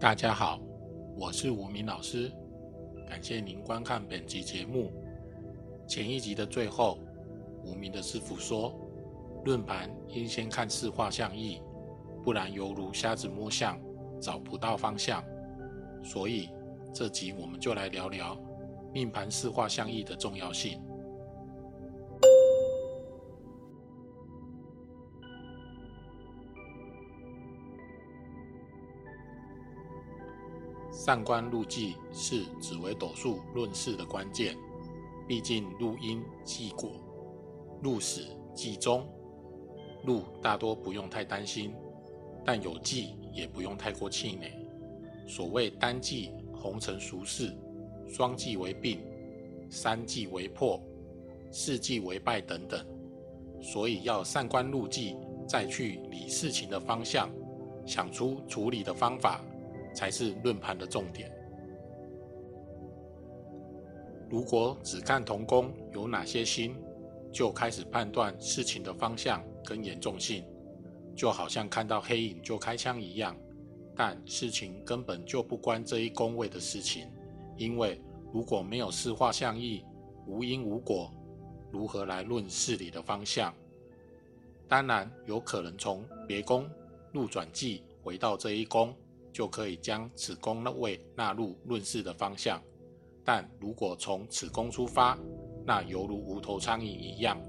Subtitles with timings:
[0.00, 0.58] 大家好，
[1.14, 2.32] 我是吴明老师，
[3.06, 4.90] 感谢您观看本集节目。
[5.86, 6.98] 前一集的最后，
[7.66, 8.74] 无名的师傅说，
[9.44, 11.60] 论盘应先看四画相意，
[12.24, 13.78] 不然犹如瞎子摸象，
[14.18, 15.22] 找不到方向。
[16.02, 16.48] 所以
[16.94, 18.40] 这集我们就来聊聊
[18.94, 20.80] 命盘四画相意的重要性。
[31.02, 34.54] 上官入忌是紫微斗数论事的关键，
[35.26, 36.90] 毕竟入因忌果，
[37.82, 39.08] 入始忌终。
[40.04, 41.72] 入大多不用太担心，
[42.44, 44.52] 但有忌也不用太过气馁。
[45.26, 47.56] 所谓单忌红尘俗事，
[48.06, 49.00] 双忌为病，
[49.70, 50.78] 三忌为破，
[51.50, 52.86] 四忌为败等等。
[53.62, 55.16] 所以要上官入忌，
[55.48, 57.30] 再去理事情的方向，
[57.86, 59.40] 想出处理的方法。
[59.94, 61.30] 才是论盘的重点。
[64.28, 66.76] 如果只看同宫有哪些星，
[67.32, 70.44] 就开始判断事情的方向跟严重性，
[71.16, 73.36] 就好像看到黑影就开枪一样。
[73.96, 77.08] 但事情根本就不关这一宫位的事情，
[77.56, 78.00] 因为
[78.32, 79.84] 如果没有四化相意，
[80.26, 81.12] 无因无果，
[81.70, 83.52] 如何来论事理的方向？
[84.68, 86.70] 当然有可能从别宫
[87.12, 88.94] 入转记回到这一宫。
[89.32, 92.60] 就可以将此宫的位纳入论事的方向，
[93.24, 95.18] 但如果从此宫出发，
[95.64, 97.40] 那犹如无头苍蝇一样，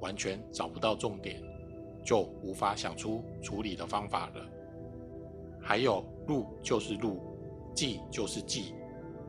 [0.00, 1.42] 完全找不到重点，
[2.04, 4.46] 就无法想出处理的方法了。
[5.60, 7.20] 还有路就是路，
[7.74, 8.74] 忌就是忌，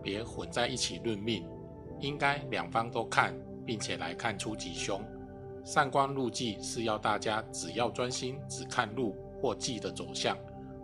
[0.01, 1.45] 别混在一起论命，
[1.99, 3.35] 应该两方都看，
[3.65, 5.01] 并且来看出吉凶。
[5.65, 10.37] 上官入忌是要大家只要专心只看路或忌的走向。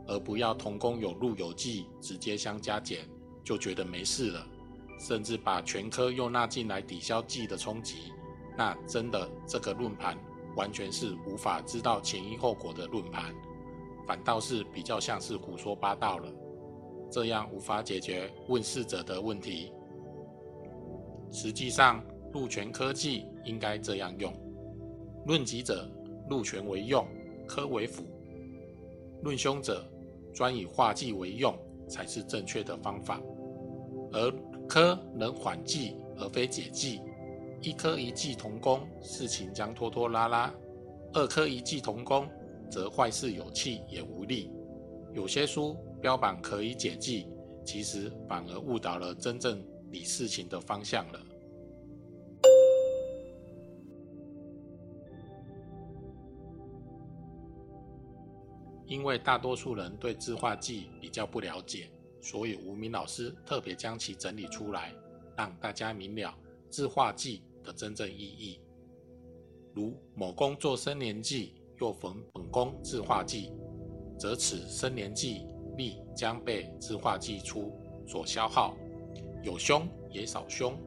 [0.07, 3.07] 而不要同工有禄有忌直接相加减，
[3.43, 4.47] 就觉得没事了，
[4.99, 8.11] 甚至把全科又纳进来抵消忌的冲击，
[8.57, 10.17] 那真的这个论盘
[10.55, 13.33] 完全是无法知道前因后果的论盘，
[14.07, 16.31] 反倒是比较像是胡说八道了，
[17.11, 19.71] 这样无法解决问事者的问题。
[21.31, 24.31] 实际上，禄全科技应该这样用：
[25.25, 25.89] 论己者，
[26.29, 27.05] 禄全为用，
[27.47, 28.03] 科为辅；
[29.23, 29.85] 论凶者。
[30.35, 31.57] 专以化忌为用
[31.87, 33.21] 才是正确的方法，
[34.11, 34.31] 而
[34.67, 37.01] 科能缓忌而非解忌。
[37.61, 40.53] 一科一忌同宫，事情将拖拖拉拉；
[41.13, 42.27] 二科一忌同宫，
[42.69, 44.51] 则坏事有气也无力。
[45.13, 47.27] 有些书标榜可以解忌，
[47.63, 51.19] 其实反而误导了真正理事情的方向了。
[58.87, 61.89] 因为大多数人对字画记比较不了解，
[62.21, 64.93] 所以吴明老师特别将其整理出来，
[65.35, 66.33] 让大家明了
[66.69, 68.59] 字画记的真正意义。
[69.73, 73.51] 如某宫做生年忌，又逢本宫字画忌，
[74.17, 75.45] 则此生年忌
[75.77, 77.73] 力将被字画忌出
[78.07, 78.77] 所消耗，
[79.43, 80.77] 有凶也少凶。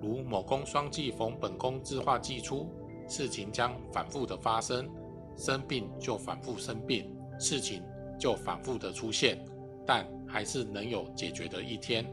[0.00, 2.70] 如某宫双忌逢本宫字画忌出，
[3.08, 4.88] 事情将反复的发生，
[5.36, 7.10] 生病就反复生病。
[7.38, 7.82] 事情
[8.18, 9.44] 就反复的出现，
[9.86, 12.04] 但还是能有解决的一天。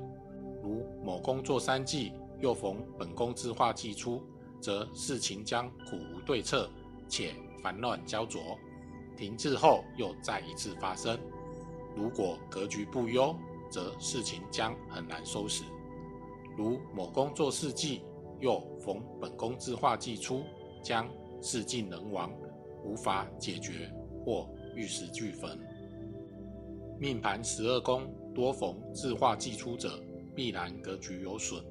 [0.63, 4.23] 如某宫做三季，又逢本宫之化季出，
[4.59, 6.69] 则事情将苦无对策，
[7.07, 8.41] 且烦乱焦灼。
[9.15, 11.19] 停滞后又再一次发生。
[11.95, 13.35] 如果格局不优，
[13.69, 15.63] 则事情将很难收拾。
[16.57, 18.01] 如某宫做四季，
[18.39, 20.43] 又逢本宫之化季出，
[20.81, 21.07] 将
[21.41, 22.31] 事尽人亡，
[22.83, 23.91] 无法解决
[24.25, 24.49] 或。
[24.73, 25.59] 玉石俱焚。
[26.97, 30.01] 命盘十二宫多逢自化既出者，
[30.33, 31.61] 必然格局有损。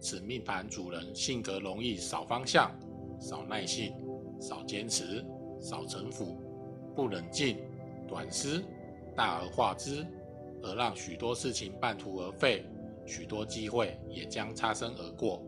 [0.00, 2.76] 此命盘主人性格容易少方向、
[3.20, 3.94] 少耐性、
[4.40, 5.24] 少坚持、
[5.60, 6.36] 少城府、
[6.96, 7.58] 不冷静、
[8.08, 8.60] 短思、
[9.14, 10.04] 大而化之，
[10.60, 12.64] 而让许多事情半途而废，
[13.06, 15.40] 许多机会也将擦身而过。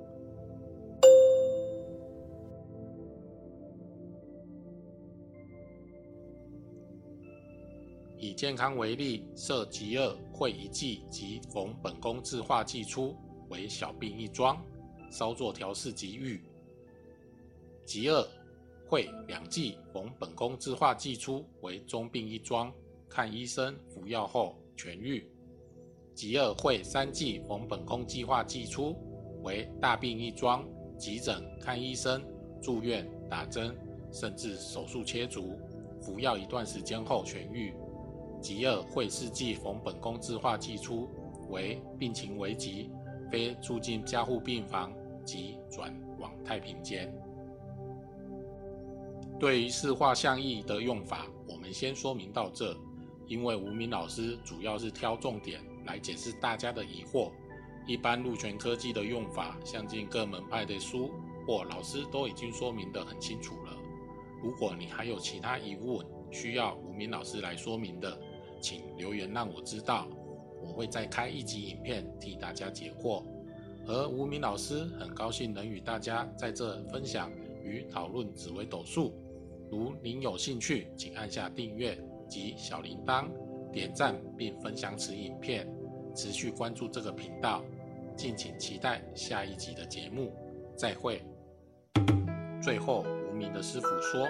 [8.20, 13.16] 以健康为例，设吉二会一季及逢本宫自化季出
[13.48, 14.62] 为小病一桩，
[15.10, 16.38] 稍作调试即愈；
[17.86, 18.28] 吉二
[18.86, 22.70] 会两季逢本宫自化季出为中病一桩，
[23.08, 25.24] 看医生服药后痊愈；
[26.14, 28.94] 吉二会三季逢本宫计划季出
[29.42, 30.68] 为大病一桩，
[30.98, 32.22] 急诊看医生、
[32.60, 33.74] 住院打针，
[34.12, 35.58] 甚至手术切除，
[36.02, 37.74] 服药一段时间后痊愈。
[38.40, 41.08] 吉二会世纪逢本宫字画寄出，
[41.50, 42.90] 为病情危急，
[43.30, 44.92] 非住进加护病房，
[45.24, 47.12] 即转往太平间。
[49.38, 52.76] 对于四画像意的用法，我们先说明到这，
[53.26, 57.30] 因为吴明老师主要是挑重点来解释大家的疑惑。
[57.86, 61.10] 一般陆权科技的用法，相信各门派的书
[61.46, 63.76] 或老师都已经说明得很清楚了。
[64.42, 68.20] 如果你还有其他疑问，需要吴明老师来说明的，
[68.60, 70.06] 请留言让我知道，
[70.62, 73.24] 我会再开一集影片替大家解惑。
[73.86, 77.32] 而吴明老师很高兴能与大家在这分享
[77.64, 79.12] 与讨论紫微斗数。
[79.70, 81.98] 如您有兴趣，请按下订阅
[82.28, 83.28] 及小铃铛，
[83.72, 85.66] 点赞并分享此影片，
[86.14, 87.64] 持续关注这个频道。
[88.16, 90.32] 敬请期待下一集的节目，
[90.76, 91.22] 再会。
[92.62, 94.28] 最后，无名的师傅说，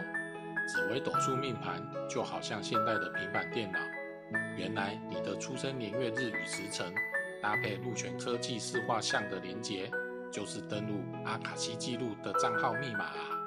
[0.69, 3.81] 紫微斗数命盘就好像现代的平板电脑。
[4.61, 6.93] 原来你的出生年月日与时辰，
[7.41, 9.91] 搭配鹿泉科技四画像的连接，
[10.31, 13.40] 就是登录阿卡西记录的账号密码啊。